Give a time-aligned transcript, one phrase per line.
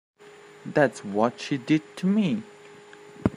[0.65, 2.41] That's what she did to me.